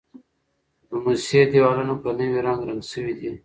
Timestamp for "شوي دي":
2.91-3.29